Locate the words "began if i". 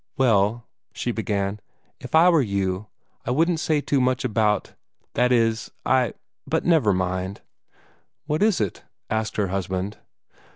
1.11-2.27